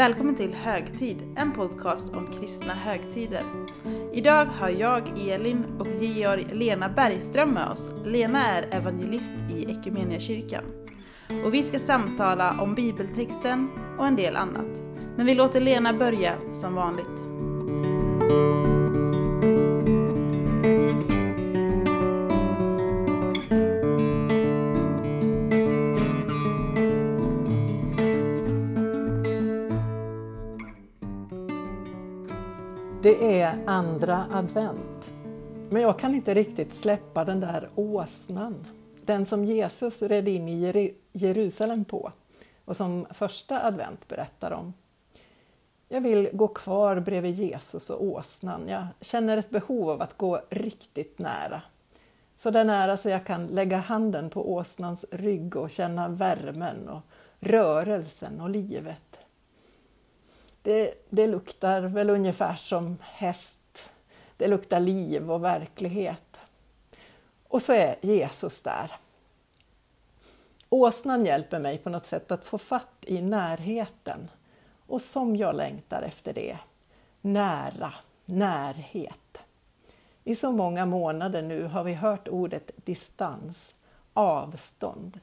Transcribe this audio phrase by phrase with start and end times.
[0.00, 3.42] Välkommen till Högtid, en podcast om kristna högtider.
[4.12, 7.90] Idag har jag, Elin och Georg Lena Bergström med oss.
[8.04, 10.64] Lena är evangelist i Equmeniakyrkan.
[11.44, 13.68] Och vi ska samtala om bibeltexten
[13.98, 14.82] och en del annat.
[15.16, 17.20] Men vi låter Lena börja som vanligt.
[33.02, 35.12] Det är andra advent.
[35.70, 38.66] Men jag kan inte riktigt släppa den där åsnan.
[39.04, 42.12] Den som Jesus red in i Jerusalem på
[42.64, 44.74] och som första advent berättar om.
[45.88, 48.68] Jag vill gå kvar bredvid Jesus och åsnan.
[48.68, 51.62] Jag känner ett behov av att gå riktigt nära.
[52.36, 57.02] Så där nära så jag kan lägga handen på åsnans rygg och känna värmen och
[57.40, 59.09] rörelsen och livet.
[60.62, 63.90] Det, det luktar väl ungefär som häst.
[64.36, 66.40] Det luktar liv och verklighet.
[67.48, 68.92] Och så är Jesus där.
[70.68, 74.30] Åsnan hjälper mig på något sätt att få fatt i närheten.
[74.86, 76.58] Och som jag längtar efter det.
[77.20, 77.92] Nära,
[78.24, 79.38] närhet.
[80.24, 83.74] I så många månader nu har vi hört ordet distans,
[84.12, 85.20] avstånd.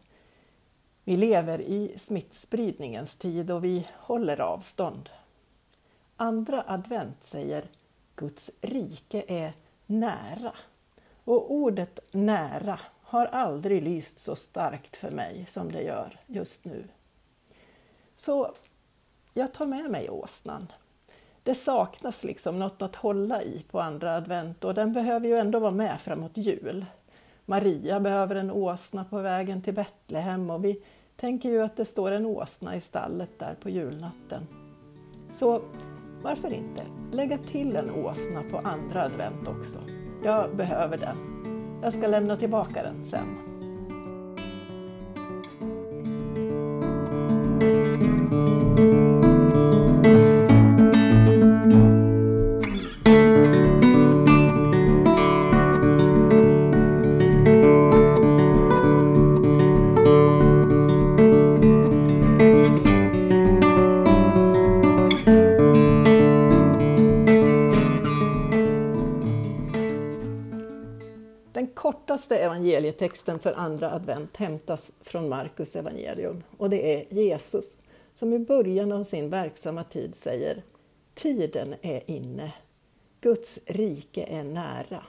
[1.03, 5.09] Vi lever i smittspridningens tid och vi håller avstånd.
[6.17, 7.65] Andra advent säger
[8.15, 9.53] Guds rike är
[9.85, 10.53] nära.
[11.23, 16.87] Och ordet nära har aldrig lyst så starkt för mig som det gör just nu.
[18.15, 18.53] Så
[19.33, 20.71] jag tar med mig åsnan.
[21.43, 25.59] Det saknas liksom något att hålla i på andra advent och den behöver ju ändå
[25.59, 26.85] vara med framåt jul.
[27.45, 30.83] Maria behöver en åsna på vägen till Betlehem och vi
[31.15, 34.47] tänker ju att det står en åsna i stallet där på julnatten.
[35.31, 35.61] Så
[36.27, 39.79] varför inte lägga till en åsna på andra advent också?
[40.23, 41.17] Jag behöver den.
[41.81, 43.46] Jag ska lämna tillbaka den sen.
[72.27, 77.77] senaste evangelietexten för andra advent hämtas från Markus evangelium och det är Jesus
[78.13, 80.63] som i början av sin verksamma tid säger
[81.13, 82.53] Tiden är inne,
[83.21, 85.03] Guds rike är nära.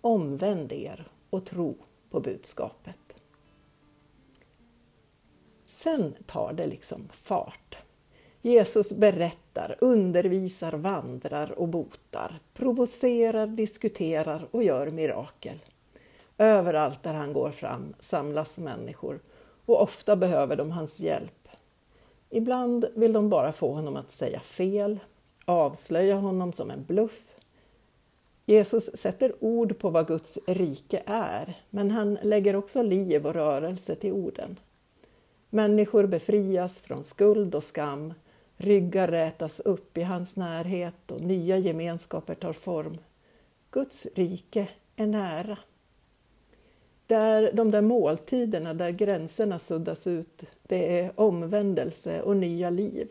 [0.00, 1.74] Omvänd er och tro
[2.10, 3.14] på budskapet.
[5.66, 7.76] Sen tar det liksom fart.
[8.42, 15.58] Jesus berättar, undervisar, vandrar och botar, provocerar, diskuterar och gör mirakel.
[16.42, 19.20] Överallt där han går fram samlas människor
[19.66, 21.48] och ofta behöver de hans hjälp.
[22.30, 24.98] Ibland vill de bara få honom att säga fel,
[25.44, 27.34] avslöja honom som en bluff.
[28.46, 33.94] Jesus sätter ord på vad Guds rike är, men han lägger också liv och rörelse
[33.94, 34.56] till orden.
[35.50, 38.14] Människor befrias från skuld och skam,
[38.56, 42.98] ryggar rätas upp i hans närhet och nya gemenskaper tar form.
[43.70, 45.58] Guds rike är nära.
[47.12, 53.08] Där de där måltiderna där gränserna suddas ut, det är omvändelse och nya liv.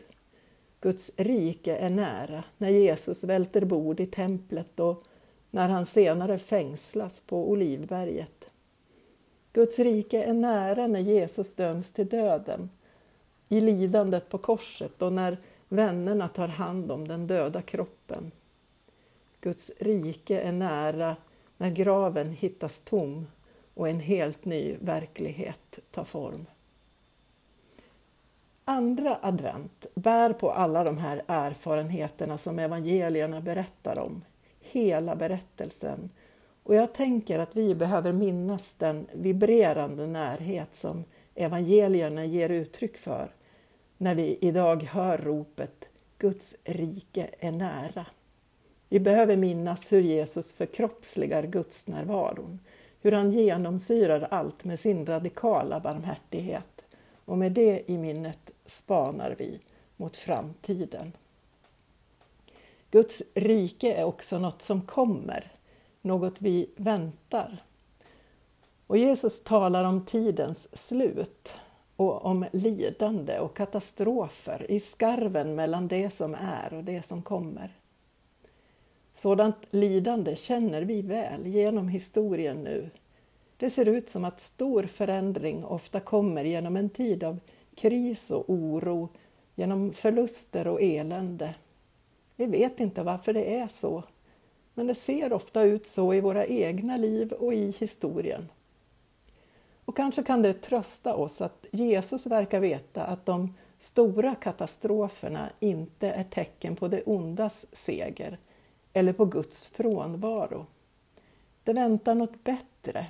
[0.80, 5.04] Guds rike är nära när Jesus välter bord i templet och
[5.50, 8.44] när han senare fängslas på Olivberget.
[9.52, 12.70] Guds rike är nära när Jesus döms till döden,
[13.48, 15.38] i lidandet på korset och när
[15.68, 18.32] vännerna tar hand om den döda kroppen.
[19.40, 21.16] Guds rike är nära
[21.56, 23.26] när graven hittas tom
[23.74, 26.46] och en helt ny verklighet tar form.
[28.64, 34.24] Andra advent bär på alla de här erfarenheterna som evangelierna berättar om,
[34.60, 36.10] hela berättelsen.
[36.62, 41.04] Och jag tänker att vi behöver minnas den vibrerande närhet som
[41.34, 43.34] evangelierna ger uttryck för
[43.98, 45.84] när vi idag hör ropet
[46.18, 48.06] Guds rike är nära.
[48.88, 52.58] Vi behöver minnas hur Jesus förkroppsligar Guds närvaron
[53.02, 56.84] hur han genomsyrar allt med sin radikala barmhärtighet.
[57.24, 59.60] Och med det i minnet spanar vi
[59.96, 61.12] mot framtiden.
[62.90, 65.52] Guds rike är också något som kommer,
[66.02, 67.62] något vi väntar.
[68.86, 71.54] Och Jesus talar om tidens slut
[71.96, 77.76] och om lidande och katastrofer i skarven mellan det som är och det som kommer.
[79.14, 82.90] Sådant lidande känner vi väl genom historien nu.
[83.56, 87.38] Det ser ut som att stor förändring ofta kommer genom en tid av
[87.74, 89.08] kris och oro,
[89.54, 91.54] genom förluster och elände.
[92.36, 94.04] Vi vet inte varför det är så,
[94.74, 98.48] men det ser ofta ut så i våra egna liv och i historien.
[99.84, 106.10] Och kanske kan det trösta oss att Jesus verkar veta att de stora katastroferna inte
[106.10, 108.38] är tecken på det ondas seger
[108.92, 110.66] eller på Guds frånvaro.
[111.64, 113.06] Det väntar något bättre.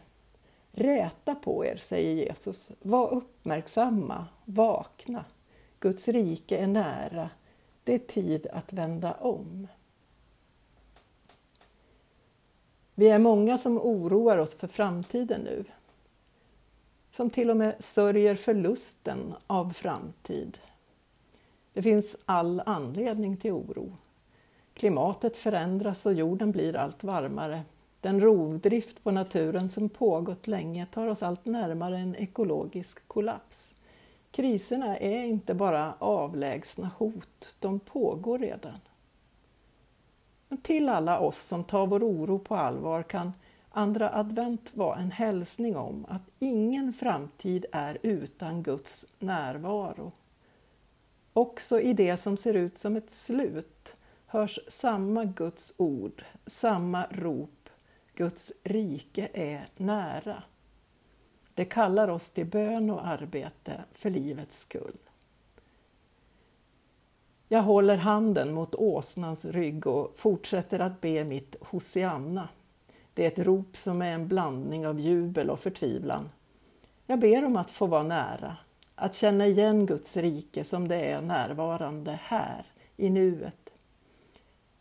[0.73, 2.71] Räta på er, säger Jesus.
[2.83, 5.25] Var uppmärksamma, vakna.
[5.81, 7.31] Guds rike är nära.
[7.85, 9.69] Det är tid att vända om.
[12.95, 15.65] Vi är många som oroar oss för framtiden nu.
[17.13, 20.59] Som till och med sörjer förlusten av framtid.
[21.73, 23.97] Det finns all anledning till oro.
[24.83, 27.63] Klimatet förändras och jorden blir allt varmare.
[28.01, 33.75] Den rovdrift på naturen som pågått länge tar oss allt närmare en ekologisk kollaps.
[34.31, 38.81] Kriserna är inte bara avlägsna hot, de pågår redan.
[40.49, 43.33] Men till alla oss som tar vår oro på allvar kan
[43.71, 50.13] andra advent vara en hälsning om att ingen framtid är utan Guds närvaro.
[51.33, 53.97] Också i det som ser ut som ett slut
[54.33, 57.69] hörs samma Guds ord, samma rop.
[58.15, 60.43] Guds rike är nära.
[61.55, 64.97] Det kallar oss till bön och arbete för livets skull.
[67.49, 72.49] Jag håller handen mot åsnans rygg och fortsätter att be mitt Hosianna.
[73.15, 76.31] Det är ett rop som är en blandning av jubel och förtvivlan.
[77.07, 78.57] Jag ber om att få vara nära,
[78.95, 83.62] att känna igen Guds rike som det är närvarande här, i nuet.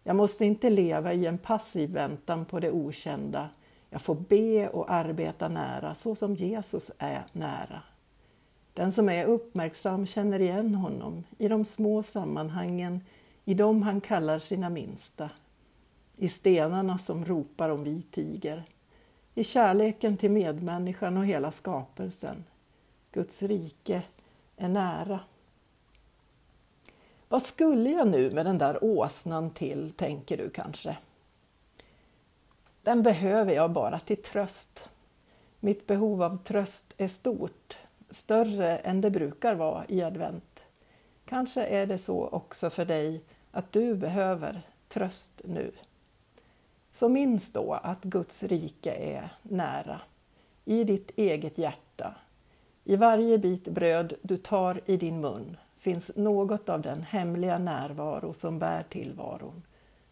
[0.04, 3.50] Jag måste inte leva i en passiv väntan på det okända.
[3.90, 7.84] Jag får be och arbeta nära så som Jesus är nära.
[8.74, 13.04] Den som är uppmärksam känner igen honom i de små sammanhangen,
[13.46, 15.30] i dem han kallar sina minsta,
[16.18, 18.64] i stenarna som ropar om vi tiger,
[19.36, 22.44] i kärleken till medmänniskan och hela skapelsen.
[23.12, 24.04] Guds rike
[24.58, 25.20] är nära.
[27.32, 30.98] Vad skulle jag nu med den där åsnan till, tänker du kanske?
[32.84, 34.90] Den behöver jag bara till tröst.
[35.60, 37.78] Mitt behov av tröst är stort,
[38.10, 40.64] större än det brukar vara i advent.
[41.26, 45.72] Kanske är det så också för dig att du behöver tröst nu.
[46.92, 50.02] Så minns då att Guds rike är nära,
[50.66, 52.16] i ditt eget hjärta.
[52.84, 58.34] I varje bit bröd du tar i din mun finns något av den hemliga närvaro
[58.34, 59.64] som bär tillvaron.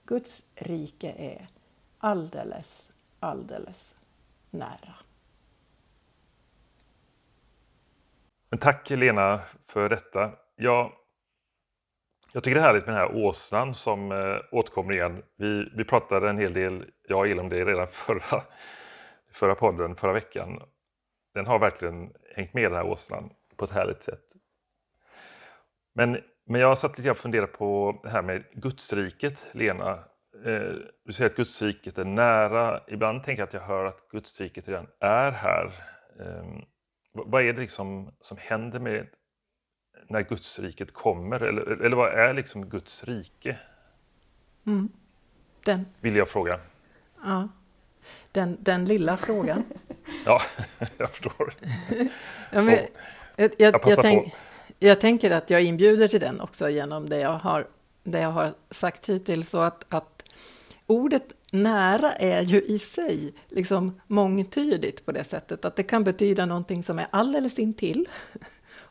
[0.06, 1.48] Guds rike är
[1.98, 3.96] alldeles, alldeles
[4.50, 4.96] nära.
[8.50, 10.32] Men tack Lena för detta.
[10.56, 10.92] Jag,
[12.34, 15.24] jag tycker det är härligt med den här åsnan som eh, återkommer igen.
[15.36, 18.44] Vi, vi pratade en hel del, jag och Elin, om det redan förra,
[19.32, 20.62] förra podden, förra veckan.
[21.34, 24.29] Den har verkligen hängt med den här åsnan på ett härligt sätt.
[26.00, 29.92] Men, men jag satt lite och funderade på det här med Gudsriket, Lena.
[30.46, 30.74] Eh,
[31.06, 32.82] du säger att Gudsriket är nära.
[32.88, 35.66] Ibland tänker jag att jag hör att Gudsriket redan är här.
[36.20, 36.64] Eh,
[37.14, 39.08] vad är det liksom som händer med
[40.08, 41.40] när Gudsriket kommer?
[41.40, 43.58] Eller, eller vad är liksom Guds rike?
[44.66, 44.90] Mm.
[45.66, 45.86] Den.
[46.00, 46.60] Vill jag fråga.
[47.24, 47.48] Ja.
[48.32, 49.64] Den, den lilla frågan.
[50.26, 50.42] ja,
[50.98, 51.54] jag förstår.
[52.52, 52.80] ja, men, jag,
[53.36, 54.34] jag, jag, jag tänk,
[54.80, 57.68] jag tänker att jag inbjuder till den också genom det jag har,
[58.04, 59.50] det jag har sagt hittills.
[59.50, 60.24] Så att, att
[60.86, 66.46] ordet nära är ju i sig liksom mångtydigt på det sättet att det kan betyda
[66.46, 68.10] någonting som är alldeles intill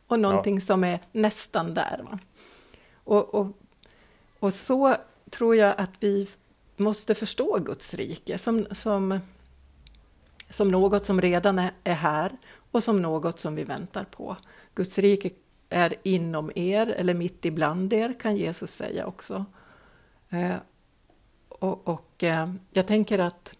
[0.07, 0.61] och någonting ja.
[0.61, 2.01] som är nästan där.
[2.03, 2.19] Va?
[3.03, 3.47] Och, och,
[4.39, 4.95] och så
[5.29, 6.27] tror jag att vi
[6.77, 9.19] måste förstå Guds rike som, som,
[10.49, 12.31] som något som redan är, är här
[12.71, 14.37] och som något som vi väntar på.
[14.75, 15.29] Guds rike
[15.69, 19.45] är inom er eller mitt ibland er, kan Jesus säga också.
[20.29, 20.55] Eh,
[21.49, 23.51] och, och eh, jag tänker att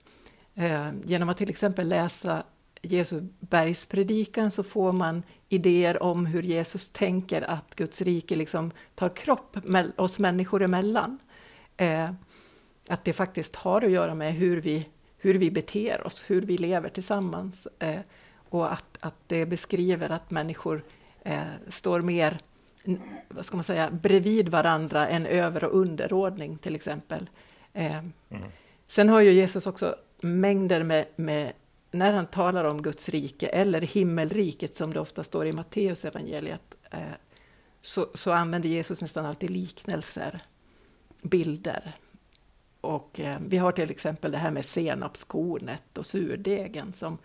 [0.55, 2.43] eh, genom att till exempel läsa
[2.81, 9.09] Jesu bergspredikan så får man idéer om hur Jesus tänker att Guds rike liksom tar
[9.09, 9.57] kropp
[9.95, 11.19] oss människor emellan.
[11.77, 12.09] Eh,
[12.87, 14.87] att det faktiskt har att göra med hur vi,
[15.17, 17.67] hur vi beter oss, hur vi lever tillsammans.
[17.79, 17.99] Eh,
[18.49, 20.83] och att, att det beskriver att människor
[21.23, 22.39] eh, står mer
[23.27, 27.29] vad ska man säga, bredvid varandra än över och underordning till exempel.
[27.73, 28.43] Eh, mm.
[28.87, 31.53] Sen har ju Jesus också mängder med, med,
[31.91, 36.75] när han talar om Guds rike eller himmelriket som det ofta står i Matteus evangeliet
[36.91, 36.99] eh,
[37.81, 40.41] så, så använder Jesus nästan alltid liknelser,
[41.21, 41.95] bilder.
[42.81, 47.17] Och eh, vi har till exempel det här med senapskornet och surdegen som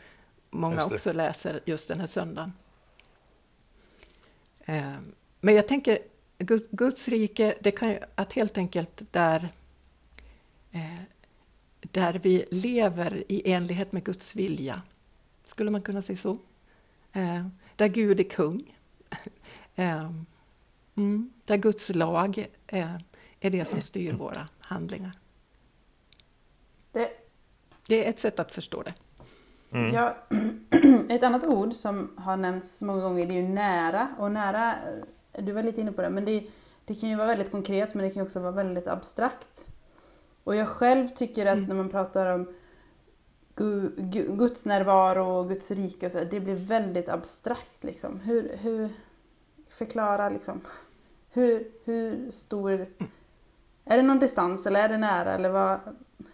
[0.50, 2.52] många också läser just den här söndagen.
[4.64, 4.96] Eh,
[5.40, 5.98] men jag tänker,
[6.70, 9.48] Guds rike, det kan att helt enkelt där,
[10.72, 11.00] eh,
[11.80, 14.82] där vi lever i enlighet med Guds vilja,
[15.44, 16.38] skulle man kunna säga så.
[17.12, 18.76] Eh, där Gud är kung.
[20.96, 25.18] Mm, där Guds lag är det som styr våra handlingar.
[26.92, 27.10] Det,
[27.86, 28.94] det är ett sätt att förstå det.
[29.74, 29.94] Mm.
[29.94, 30.16] Ja,
[31.08, 34.08] ett annat ord som har nämnts många gånger det är ju nära.
[34.18, 34.74] Och nära,
[35.32, 36.46] du var lite inne på det, men det,
[36.84, 39.64] det kan ju vara väldigt konkret men det kan också vara väldigt abstrakt.
[40.44, 41.68] Och jag själv tycker att mm.
[41.68, 42.54] när man pratar om
[44.36, 48.20] Guds närvaro och Guds rike och så, det blir väldigt abstrakt liksom.
[48.20, 48.88] Hur, hur
[49.68, 50.60] förklara liksom,
[51.30, 52.86] hur, hur stor,
[53.84, 55.78] är det någon distans eller är det nära eller vad,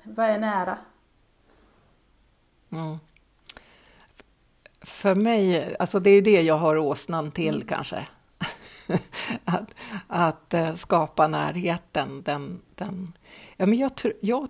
[0.02, 0.78] vad är nära?
[2.70, 2.98] Mm
[4.80, 7.66] för mig, alltså det är det jag har åsnan till mm.
[7.66, 8.06] kanske.
[9.44, 9.74] att,
[10.06, 12.22] att uh, skapa närheten.
[12.22, 13.12] Den, den,
[13.56, 14.48] ja, men jag, jag,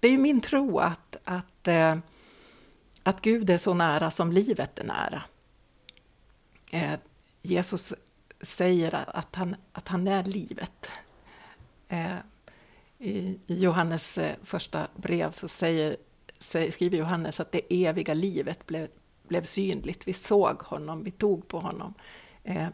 [0.00, 1.96] det är ju min tro att, att, uh,
[3.02, 5.22] att Gud är så nära som livet är nära.
[6.74, 6.98] Uh,
[7.42, 7.94] Jesus
[8.40, 10.90] säger att han, att han är livet.
[12.98, 15.96] I Johannes första brev så säger,
[16.70, 18.88] skriver Johannes att det eviga livet blev
[19.22, 20.08] blev synligt.
[20.08, 21.94] Vi såg honom, vi tog på honom.
[22.44, 22.68] Eh,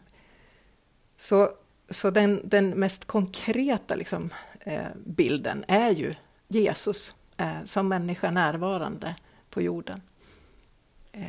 [1.17, 1.51] så
[1.91, 6.15] så den, den mest konkreta liksom, eh, bilden är ju
[6.49, 9.17] Jesus eh, som människa närvarande
[9.51, 10.03] på jorden.
[11.13, 11.23] Eh,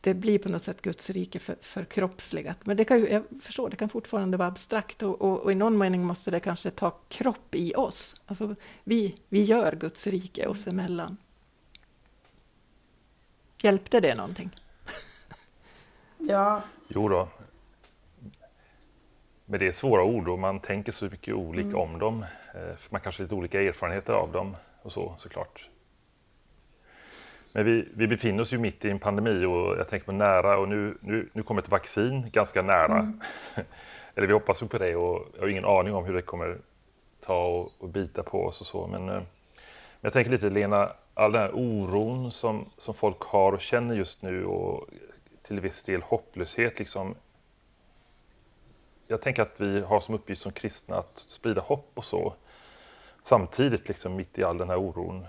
[0.00, 2.66] det blir på något sätt Guds rike för, förkroppsligat.
[2.66, 5.54] Men det kan ju, jag förstår, det kan fortfarande vara abstrakt och, och, och, i
[5.54, 8.14] någon mening måste det kanske ta kropp i oss.
[8.26, 8.54] Alltså,
[8.84, 11.16] vi, vi gör Guds rike oss emellan.
[13.62, 14.50] Hjälpte det någonting?
[16.18, 16.62] ja.
[16.88, 17.28] Jo då.
[19.44, 21.80] Men det är svåra ord och man tänker så mycket olika mm.
[21.80, 22.24] om dem.
[22.54, 25.68] Eh, man kanske har lite olika erfarenheter av dem och så såklart.
[27.52, 30.58] Men vi, vi befinner oss ju mitt i en pandemi och jag tänker på nära
[30.58, 32.98] och nu, nu, nu kommer ett vaccin ganska nära.
[32.98, 33.20] Mm.
[34.14, 36.58] Eller vi hoppas på det och jag har ingen aning om hur det kommer
[37.20, 38.86] ta och, och bita på oss och så.
[38.86, 39.26] Men, eh, men
[40.00, 44.22] jag tänker lite Lena, all den här oron som, som folk har och känner just
[44.22, 44.88] nu och
[45.42, 46.78] till viss del hopplöshet.
[46.78, 47.14] Liksom.
[49.06, 52.34] Jag tänker att vi har som uppgift som kristna att sprida hopp och så.
[53.24, 55.26] Samtidigt, liksom, mitt i all den här oron.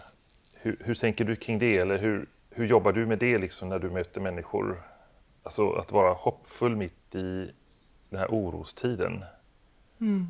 [0.53, 1.77] Hur, hur tänker du kring det?
[1.77, 4.83] Eller hur, hur jobbar du med det liksom, när du möter människor?
[5.43, 7.51] Alltså att vara hoppfull mitt i
[8.09, 9.25] den här orostiden.
[9.99, 10.27] Mm.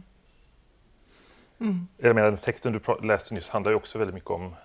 [1.59, 1.87] Mm.
[1.97, 4.55] Jag menar, texten du läste nyss handlar ju också väldigt mycket om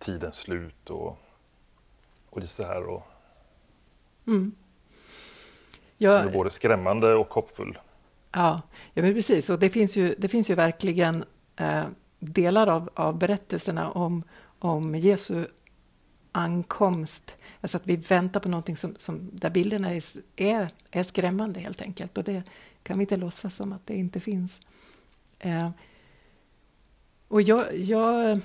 [0.00, 1.18] tidens slut och,
[2.30, 2.82] och det så här.
[2.88, 3.02] Och,
[4.26, 4.54] mm.
[5.98, 7.78] ja, är både skrämmande och hoppfull.
[8.32, 8.62] Ja,
[8.94, 9.50] ja men precis.
[9.50, 11.24] Och det finns ju, det finns ju verkligen
[11.56, 11.84] eh,
[12.18, 14.22] delar av, av berättelserna om,
[14.58, 15.46] om Jesu
[16.32, 20.02] ankomst, alltså att vi väntar på någonting som, som, där bilderna är,
[20.36, 22.18] är, är skrämmande helt enkelt.
[22.18, 22.42] Och det
[22.82, 24.60] kan vi inte låtsas som att det inte finns.
[25.38, 25.70] Eh,
[27.28, 28.40] och jag, jag,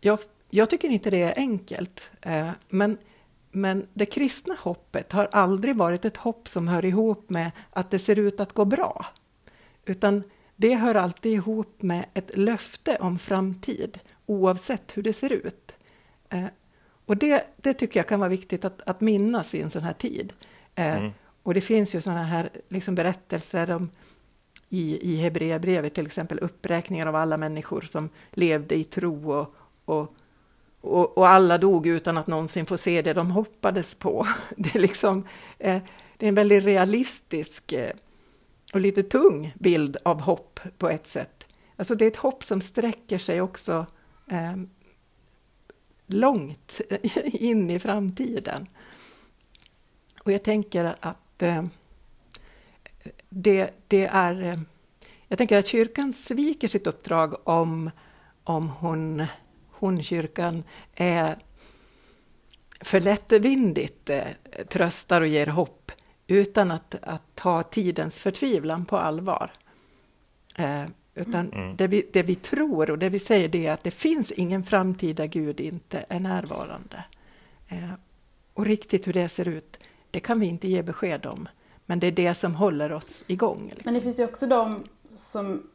[0.00, 0.18] jag
[0.54, 2.98] jag tycker inte det är enkelt, eh, men,
[3.50, 7.98] men det kristna hoppet har aldrig varit ett hopp som hör ihop med att det
[7.98, 9.06] ser ut att gå bra,
[9.84, 10.22] utan
[10.56, 15.74] det hör alltid ihop med ett löfte om framtid, oavsett hur det ser ut.
[16.28, 16.44] Eh,
[17.06, 19.92] och det, det tycker jag kan vara viktigt att, att minnas i en sån här
[19.92, 20.32] tid.
[20.74, 21.12] Eh, mm.
[21.42, 23.90] Och det finns ju såna här liksom berättelser om
[24.68, 29.54] i, i Hebreerbrevet till exempel uppräkningar av alla människor som levde i tro och,
[29.84, 30.14] och
[30.82, 34.28] och, och, alla dog utan att någonsin få se det de hoppades på.
[34.56, 35.26] Det är, liksom,
[35.58, 35.82] eh,
[36.16, 37.92] det är en väldigt realistisk eh,
[38.72, 41.46] och lite tung bild av hopp på ett sätt.
[41.76, 43.86] Alltså det är ett hopp som sträcker sig också
[44.30, 44.56] eh,
[46.06, 46.80] långt
[47.24, 48.66] in i framtiden.
[50.24, 51.64] Och jag tänker att eh,
[53.28, 54.42] det, det, är...
[54.42, 54.60] Eh,
[55.28, 57.90] jag tänker att kyrkan sviker sitt uppdrag om,
[58.44, 59.26] om hon
[59.82, 61.36] Hornkyrkan är
[62.80, 64.24] för lättvindigt eh,
[64.68, 65.92] tröstar och ger hopp
[66.26, 69.52] utan att, att ta tidens förtvivlan på allvar.
[70.56, 70.84] Eh,
[71.14, 71.76] utan mm.
[71.76, 74.64] det, vi, det vi tror och det vi säger det är att det finns ingen
[74.64, 77.04] framtida Gud inte är närvarande.
[77.68, 77.92] Eh,
[78.54, 79.78] och riktigt hur det ser ut,
[80.10, 81.48] det kan vi inte ge besked om.
[81.86, 83.64] Men det är det som håller oss igång.
[83.64, 83.82] Liksom.
[83.84, 84.84] Men det finns ju också de
[85.14, 85.70] som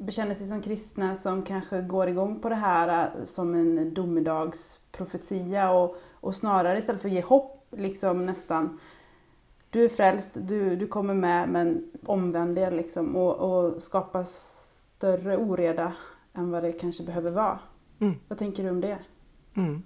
[0.00, 5.70] bekänner sig som kristna som kanske går igång på det här äh, som en domedagsprofetia
[5.70, 8.78] och, och snarare istället för att ge hopp liksom nästan
[9.70, 15.36] du är frälst, du, du kommer med men omvänd er liksom och, och skapa större
[15.36, 15.92] oreda
[16.34, 17.58] än vad det kanske behöver vara.
[18.00, 18.14] Mm.
[18.28, 18.98] Vad tänker du om det?
[19.54, 19.82] Mm.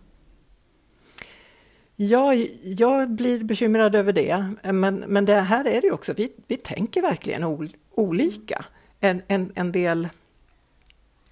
[1.97, 6.56] Ja, jag blir bekymrad över det, men, men det här är det också, vi, vi
[6.56, 8.64] tänker verkligen ol, olika.
[9.00, 10.08] En, en, en del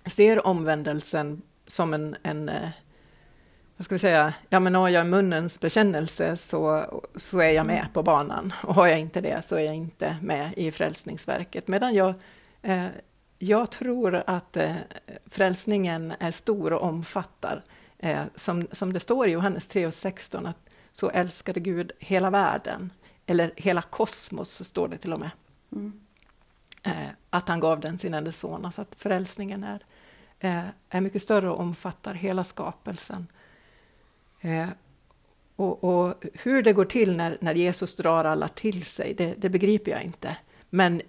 [0.07, 2.69] ser omvändelsen som en, en eh,
[3.77, 6.85] vad ska vi säga, ja men har jag munnens bekännelse så,
[7.17, 10.17] så är jag med på banan och har jag inte det så är jag inte
[10.23, 11.69] med i Frälsningsverket.
[11.69, 12.15] Medan jag,
[12.63, 12.87] eh,
[13.39, 14.75] jag tror att eh,
[15.27, 17.65] frälsningen är stor och omfattar
[17.99, 20.57] eh, som, som det står i Johannes 3 och 16, att
[20.93, 22.93] så älskade Gud hela världen,
[23.27, 25.31] eller hela kosmos står det till och med.
[25.73, 26.01] Mm.
[27.35, 29.85] Att han gav den sin enda son, alltså att frälsningen är,
[30.41, 33.27] eh, är mycket större och omfattar hela skapelsen.
[34.41, 34.69] Eh,
[35.57, 39.49] och, och, hur det går till när, när Jesus drar alla till sig, det, det
[39.49, 40.37] begriper jag inte.
[40.71, 41.03] Men,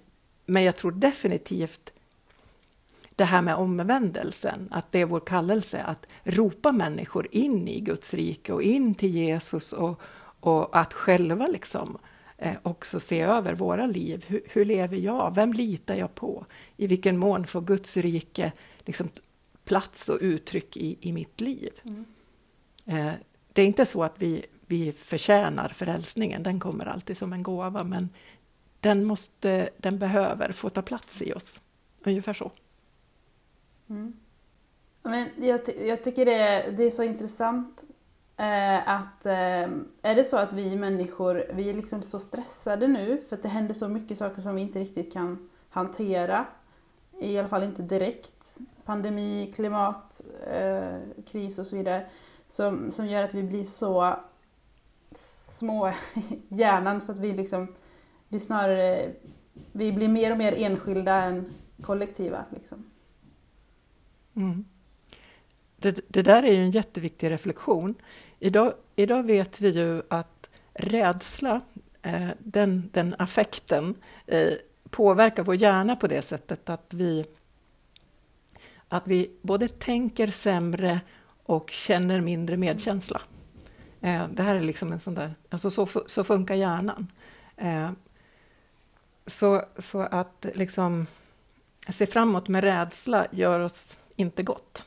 [0.45, 1.93] men jag tror definitivt
[3.15, 8.13] det här med omvändelsen, att det är vår kallelse att ropa människor in i Guds
[8.13, 10.01] rike och in till Jesus och,
[10.39, 11.97] och att själva liksom
[12.43, 14.25] eh, också se över våra liv.
[14.27, 15.35] Hur, hur, lever jag?
[15.35, 16.45] Vem litar jag på?
[16.77, 19.09] I vilken mån får Guds rike liksom
[19.63, 21.71] plats och uttryck i, i mitt liv?
[21.83, 22.05] Mm.
[22.85, 23.13] Eh,
[23.53, 27.83] det är inte så att vi, vi förtjänar frälsningen, den kommer alltid som en gåva,
[27.83, 28.09] men
[28.79, 31.59] den, måste, den behöver få ta plats i oss.
[32.05, 32.51] Ungefär så.
[33.89, 34.13] Mm.
[35.03, 37.83] Men jag, jag tycker det är, det är så intressant
[38.37, 39.69] eh, att eh,
[40.01, 43.49] är det så att vi människor, vi är liksom så stressade nu för att det
[43.49, 46.45] händer så mycket saker som vi inte riktigt kan hantera.
[47.19, 48.57] I alla fall inte direkt.
[48.85, 52.05] Pandemi, klimatkris eh, och så vidare.
[52.47, 54.15] Som, som gör att vi blir så
[55.15, 57.75] små i hjärnan så att vi liksom,
[58.27, 59.11] vi snarare,
[59.71, 62.45] vi blir mer och mer enskilda än kollektiva.
[62.49, 62.85] Liksom.
[64.33, 64.65] Mm.
[65.83, 67.95] Det, det, där är ju en jätteviktig reflektion.
[68.39, 71.61] Idag, idag vet vi ju att rädsla,
[72.01, 73.95] eh, den, den affekten,
[74.27, 74.53] eh,
[74.89, 77.25] påverkar vår hjärna på det sättet att vi,
[78.87, 81.01] att vi både tänker sämre
[81.43, 83.21] och känner mindre medkänsla.
[84.01, 87.07] Eh, det här är liksom en sån där, alltså så, så funkar hjärnan.
[87.57, 87.91] Eh,
[89.25, 91.07] så, så att liksom
[91.89, 94.85] se framåt med rädsla gör oss inte gott.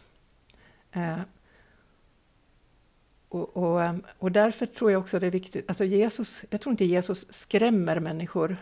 [0.92, 1.18] Eh,
[3.28, 6.70] och, och, ehm, och, därför tror jag också det är viktigt, alltså Jesus, jag tror
[6.70, 8.56] inte Jesus skrämmer människor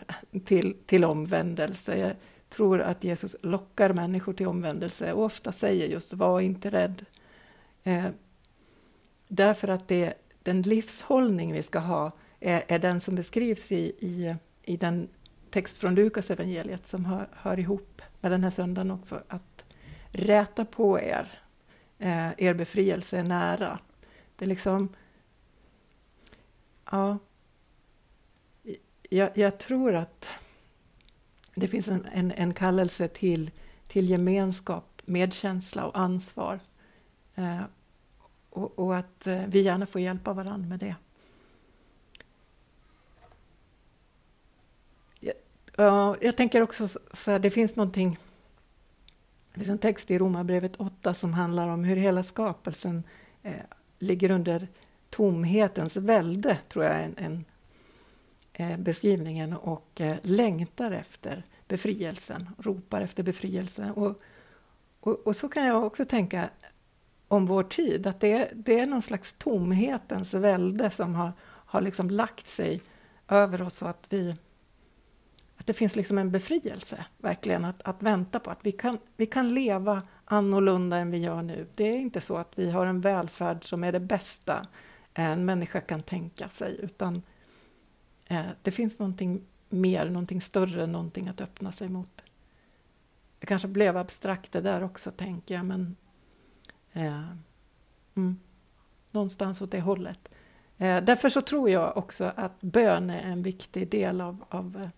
[0.45, 1.97] till, till omvändelse.
[1.97, 2.15] Jag
[2.49, 7.05] tror att Jesus lockar människor till omvändelse och ofta säger just var inte rädd.
[7.83, 8.05] Eh,
[9.27, 14.35] därför att det, den livshållning vi ska ha är, är den som beskrivs i, i,
[14.63, 15.07] i den
[15.49, 19.21] text från Lukas evangeliet som hör, hör ihop med den här söndagen också.
[19.27, 19.65] Att
[20.11, 21.39] räta på er,
[21.99, 23.79] eh, er befrielse är nära.
[24.35, 24.89] Det är liksom...
[26.91, 27.17] Ja,
[29.09, 30.27] jag, jag tror att
[31.55, 33.51] det finns en, en, en, kallelse till,
[33.87, 36.59] till gemenskap, medkänsla och ansvar.
[37.35, 37.61] Eh,
[38.49, 40.95] och, och, att eh, vi gärna får hjälpa varandra med det.
[45.77, 48.17] Jag, jag tänker också så här, det finns någonting
[49.55, 53.03] det finns en text i Romarbrevet 8 som handlar om hur hela skapelsen
[53.43, 53.53] eh,
[53.99, 54.67] ligger under
[55.09, 57.45] tomhetens välde, tror jag är en, en
[58.53, 63.91] eh, beskrivningen, och eh, längtar efter befrielsen, ropar efter befrielse.
[63.95, 64.21] Och,
[64.99, 66.49] och, och, så kan jag också tänka
[67.27, 72.09] om vår tid, att det, det är någon slags tomhetens välde som har, har liksom
[72.09, 72.81] lagt sig
[73.27, 74.35] över oss så att vi
[75.57, 79.25] att det finns liksom en befrielse, verkligen, att, att vänta på att vi kan, vi
[79.25, 81.67] kan leva annorlunda än vi gör nu.
[81.75, 84.67] Det är inte så att vi har en välfärd som är det bästa
[85.13, 87.21] en människa kan tänka sig, utan
[88.27, 92.23] eh, det finns någonting mer, någonting större, någonting att öppna sig mot.
[93.39, 95.95] Det kanske blev abstrakt det där också, tänker jag, men
[96.93, 97.27] eh,
[98.15, 98.39] mm,
[99.11, 100.29] någonstans åt det hållet.
[100.77, 104.89] Eh, därför så tror jag också att bön är en viktig del av, av, eh,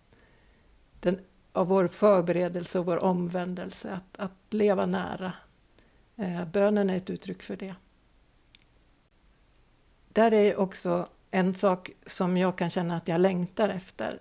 [0.99, 1.19] den,
[1.57, 5.33] av vår förberedelse och vår omvändelse, att, att leva nära.
[6.15, 7.75] Eh, bönen är ett uttryck för det.
[10.09, 14.19] Där är också en sak som jag kan känna att jag längtar efter.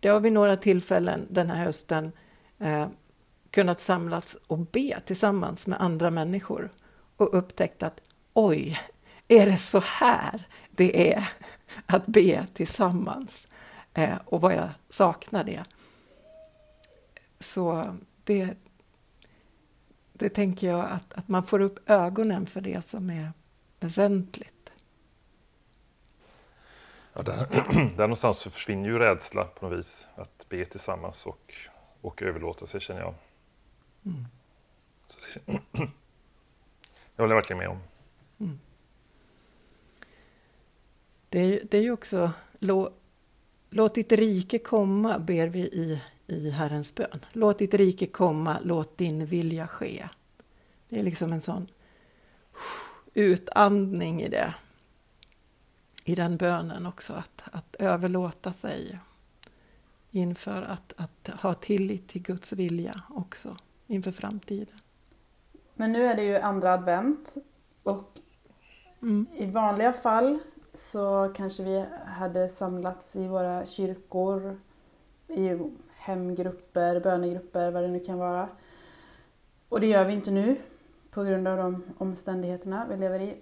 [0.00, 2.12] Det har vid några tillfällen den här hösten
[2.58, 2.88] eh,
[3.50, 6.70] kunnat samlas och be tillsammans med andra människor
[7.16, 8.00] och upptäckt att
[8.32, 8.78] oj,
[9.28, 11.28] är det så här det är
[11.86, 13.48] att be tillsammans?
[13.94, 15.64] Eh, och vad jag saknar det.
[17.40, 18.56] Så det,
[20.12, 23.32] det tänker jag att, att man får upp ögonen för det som är
[23.80, 24.72] väsentligt.
[27.12, 30.08] Ja, där, där någonstans så försvinner ju rädsla på något vis.
[30.14, 31.54] Att be tillsammans och,
[32.00, 33.14] och överlåta sig känner jag.
[34.04, 34.24] Mm.
[35.06, 35.60] Så det,
[37.16, 37.78] jag håller verkligen med om.
[38.38, 38.58] Mm.
[41.28, 42.92] Det, är, det är ju också lå,
[43.72, 47.24] Låt ditt rike komma, ber vi i, i Herrens bön.
[47.32, 50.08] Låt ditt rike komma, låt din vilja ske.
[50.88, 51.66] Det är liksom en sån
[53.14, 54.54] utandning i det.
[56.04, 58.98] I den bönen också, att, att överlåta sig
[60.10, 64.80] inför att, att ha tillit till Guds vilja också inför framtiden.
[65.74, 67.36] Men nu är det ju andra advent
[67.82, 68.18] och
[69.02, 69.26] mm.
[69.36, 70.38] i vanliga fall
[70.74, 74.60] så kanske vi hade samlats i våra kyrkor,
[75.30, 78.48] i hemgrupper, bönegrupper, vad det nu kan vara.
[79.68, 80.56] Och det gör vi inte nu
[81.10, 83.34] på grund av de omständigheterna vi lever i.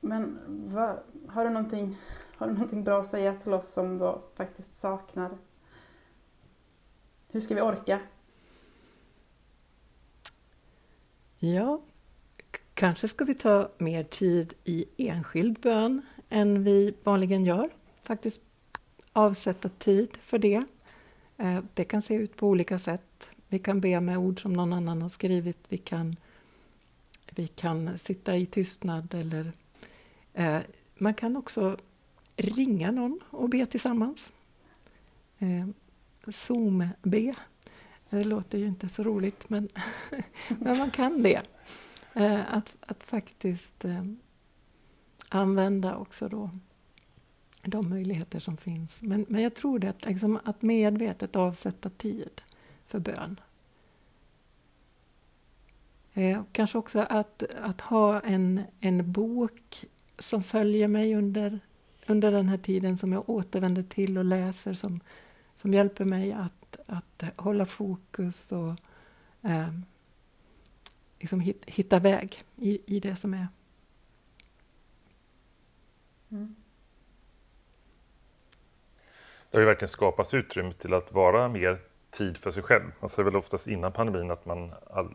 [0.00, 0.98] Men vad,
[1.28, 1.96] har, du någonting,
[2.36, 5.30] har du någonting bra att säga till oss som då faktiskt saknar?
[7.28, 8.00] Hur ska vi orka?
[11.38, 11.80] Ja,
[12.74, 17.70] kanske ska vi ta mer tid i enskild bön än vi vanligen gör.
[18.02, 18.42] Faktiskt
[19.12, 20.64] avsätta tid för det.
[21.40, 23.28] Eh, det kan se ut på olika sätt.
[23.48, 25.58] Vi kan be med ord som någon annan har skrivit.
[25.68, 26.16] Vi kan,
[27.30, 29.52] vi kan sitta i tystnad eller
[30.34, 30.58] eh,
[30.98, 31.76] man kan också
[32.36, 34.32] ringa någon och be tillsammans.
[35.38, 35.66] Eh,
[36.26, 37.34] Zoom-be.
[38.10, 39.68] Det låter ju inte så roligt men,
[40.48, 41.42] men man kan det.
[42.14, 44.04] Eh, att, att faktiskt eh,
[45.28, 46.50] använda också då
[47.62, 49.02] de möjligheter som finns.
[49.02, 52.42] Men, men jag tror det, att, liksom, att medvetet avsätta tid
[52.86, 53.40] för bön.
[56.14, 59.84] Eh, kanske också att, att ha en, en bok
[60.18, 61.60] som följer mig under,
[62.06, 65.00] under den här tiden som jag återvänder till och läser som,
[65.54, 68.74] som hjälper mig att, att hålla fokus och
[69.42, 69.74] eh,
[71.18, 73.48] liksom hitta väg i, i det som är
[76.30, 76.54] Mm.
[79.50, 81.78] Det har ju verkligen skapats utrymme till att vara mer
[82.10, 82.90] tid för sig själv.
[83.00, 85.14] Alltså det är väl oftast innan pandemin att man all,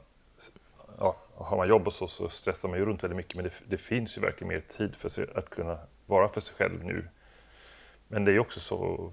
[0.97, 3.51] ja, har man jobb och så, så stressar man ju runt väldigt mycket men det,
[3.67, 7.07] det, finns ju verkligen mer tid för sig att kunna vara för sig själv nu.
[8.07, 9.11] Men det är också så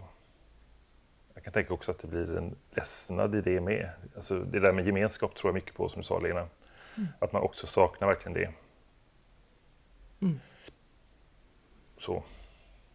[1.34, 3.90] jag kan tänka också att det blir en ledsnad i det med.
[4.16, 6.48] Alltså det där med gemenskap tror jag mycket på som du sa Lena.
[6.96, 7.08] Mm.
[7.18, 8.52] Att man också saknar verkligen det.
[10.20, 10.40] Mm.
[11.98, 12.24] Så.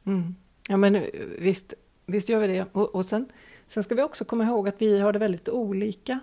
[0.06, 0.36] Mm.
[0.70, 1.06] Ja men
[1.40, 1.74] visst,
[2.08, 2.66] visst gör vi det.
[2.72, 3.30] Och, och sen,
[3.68, 6.20] sen ska vi också komma ihåg att vi har det väldigt olika.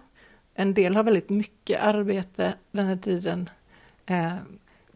[0.54, 3.50] En del har väldigt mycket arbete den här tiden.
[4.06, 4.34] Eh,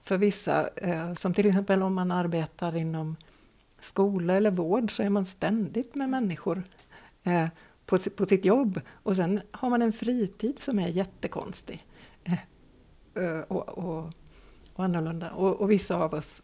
[0.02, 3.16] för vissa, eh, som till exempel om man arbetar inom
[3.80, 6.62] skola eller vård så är man ständigt med människor
[7.22, 7.48] eh,
[7.86, 8.80] på, på sitt jobb.
[8.92, 11.86] Och sen har man en fritid som är jättekonstig.
[12.24, 12.38] Eh,
[13.14, 14.10] eh och, och,
[14.74, 15.30] och annorlunda.
[15.30, 16.42] Och, och vissa av oss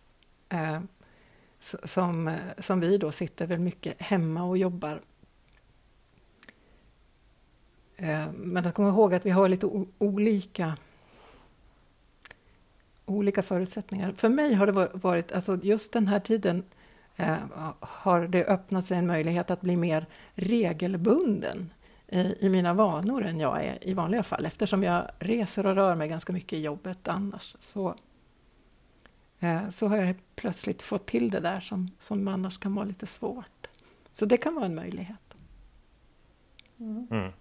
[0.48, 0.80] eh,
[1.84, 5.00] som, som vi då sitter väl mycket hemma och jobbar.
[7.96, 10.76] Eh, men att komma ihåg att vi har lite olika
[13.06, 14.12] olika förutsättningar.
[14.12, 16.64] För mig har det varit, alltså just den här tiden
[17.16, 17.36] eh,
[17.80, 21.72] har det öppnat sig en möjlighet att bli mer regelbunden
[22.08, 25.94] i, i mina vanor än jag är i vanliga fall eftersom jag reser och rör
[25.94, 27.56] mig ganska mycket i jobbet annars.
[27.60, 27.94] Så
[29.70, 33.66] så har jag plötsligt fått till det där som, som annars kan vara lite svårt.
[34.12, 35.36] Så det kan vara en möjlighet.
[36.78, 37.06] Mm.
[37.10, 37.32] Mm.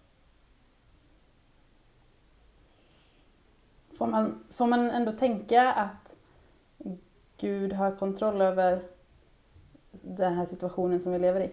[3.98, 6.16] Får, man, får man ändå tänka att
[7.38, 8.84] Gud har kontroll över
[9.92, 11.52] den här situationen som vi lever i?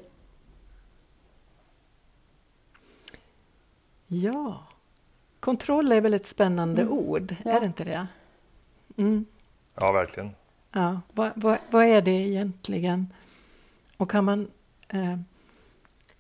[4.07, 4.65] Ja,
[5.41, 6.95] kontroll är väl ett spännande mm.
[6.95, 7.51] ord, ja.
[7.51, 8.07] är det inte det?
[8.97, 9.27] Mm.
[9.75, 10.31] Ja, verkligen.
[10.73, 13.13] Ja, vad, vad, vad är det egentligen?
[13.97, 14.51] Och kan man...
[14.89, 15.17] Eh,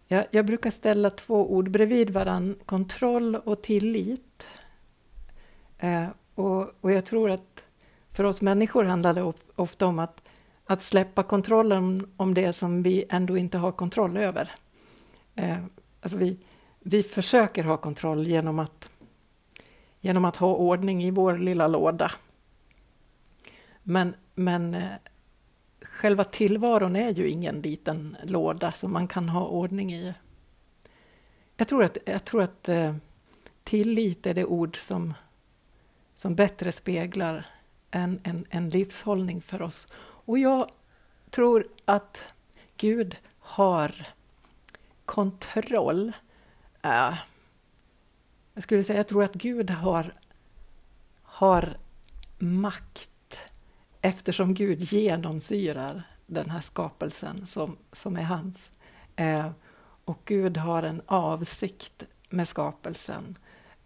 [0.06, 4.46] jag, jag brukar ställa två ord bredvid varann, kontroll och tillit.
[5.78, 7.64] Eh, och, och jag tror att
[8.12, 10.22] för oss människor handlar det ofta om att,
[10.64, 14.50] att släppa kontrollen om det som vi ändå inte har kontroll över.
[15.34, 15.58] Eh,
[16.00, 16.38] alltså vi,
[16.80, 18.88] vi försöker ha kontroll genom att,
[20.00, 22.10] genom att ha ordning i vår lilla låda.
[23.82, 24.92] Men, men eh,
[25.82, 30.14] själva tillvaron är ju ingen liten låda som man kan ha ordning i.
[31.56, 32.94] Jag tror att, jag tror att eh,
[33.64, 35.14] tillit är det ord som,
[36.14, 37.46] som bättre speglar
[37.90, 39.86] en, en, en livshållning för oss.
[39.98, 40.70] Och jag
[41.30, 42.22] tror att
[42.76, 44.08] Gud har
[45.04, 46.12] kontroll.
[46.84, 47.14] Uh,
[48.54, 50.14] jag skulle säga, jag tror att Gud har,
[51.22, 51.76] har
[52.38, 53.10] makt
[54.00, 58.70] eftersom Gud genomsyrar den här skapelsen som, som är hans.
[59.16, 59.50] Eh,
[60.04, 63.38] och Gud har en avsikt med skapelsen.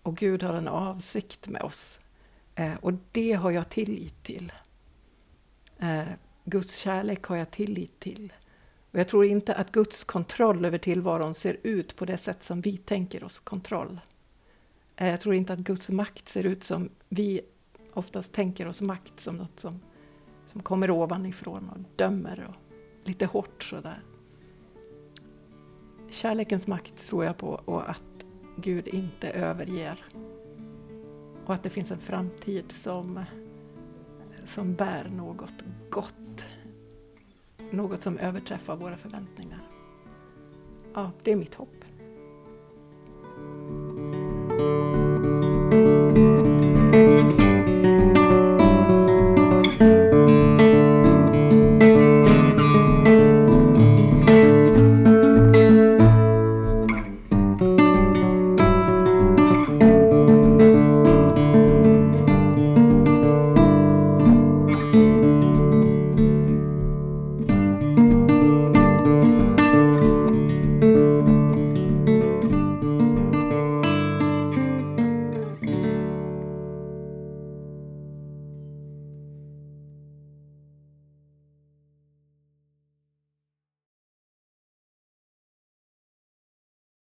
[0.03, 1.99] Och Gud har en avsikt med oss.
[2.55, 4.53] Eh, och det har jag tillit till.
[5.79, 6.05] Eh,
[6.45, 8.33] Guds kärlek har jag tillit till.
[8.91, 12.61] Och jag tror inte att Guds kontroll över tillvaron ser ut på det sätt som
[12.61, 14.01] vi tänker oss kontroll.
[14.97, 17.41] Eh, jag tror inte att Guds makt ser ut som vi
[17.93, 19.81] oftast tänker oss makt, som något som,
[20.55, 22.55] som kommer ovanifrån och dömer och
[23.09, 24.03] lite hårt sådär.
[26.11, 28.25] Kärlekens makt tror jag på och att
[28.57, 30.05] Gud inte överger.
[31.47, 33.25] Och att det finns en framtid som,
[34.45, 36.45] som bär något gott
[37.71, 39.61] något som överträffar våra förväntningar.
[40.95, 41.85] Ja, det är mitt hopp.